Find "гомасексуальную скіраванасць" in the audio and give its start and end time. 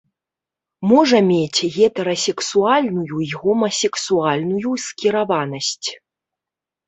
3.43-5.89